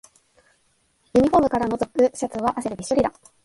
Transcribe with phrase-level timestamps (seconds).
[1.13, 3.13] ユニフォームからのぞくシャツは汗でびっしょりだ